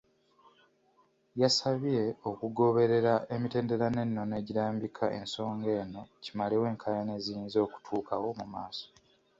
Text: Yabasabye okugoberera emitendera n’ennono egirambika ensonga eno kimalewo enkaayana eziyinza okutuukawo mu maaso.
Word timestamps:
Yabasabye 1.41 1.99
okugoberera 2.29 3.13
emitendera 3.35 3.85
n’ennono 3.91 4.33
egirambika 4.41 5.05
ensonga 5.19 5.69
eno 5.81 6.01
kimalewo 6.23 6.65
enkaayana 6.71 7.11
eziyinza 7.19 7.57
okutuukawo 7.65 8.27
mu 8.39 8.45
maaso. 8.53 8.85